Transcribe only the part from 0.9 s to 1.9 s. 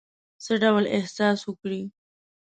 احساس وکړی.